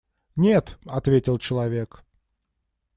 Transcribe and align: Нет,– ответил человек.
Нет,– 0.35 0.79
ответил 0.87 1.37
человек. 1.37 2.03